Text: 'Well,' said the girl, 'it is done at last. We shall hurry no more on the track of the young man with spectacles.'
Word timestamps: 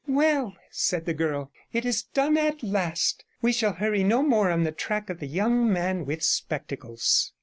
'Well,' 0.07 0.55
said 0.71 1.05
the 1.05 1.13
girl, 1.13 1.51
'it 1.71 1.85
is 1.85 2.01
done 2.01 2.35
at 2.35 2.63
last. 2.63 3.23
We 3.43 3.51
shall 3.53 3.73
hurry 3.73 4.03
no 4.03 4.23
more 4.23 4.49
on 4.49 4.63
the 4.63 4.71
track 4.71 5.11
of 5.11 5.19
the 5.19 5.27
young 5.27 5.71
man 5.71 6.07
with 6.07 6.23
spectacles.' 6.23 7.33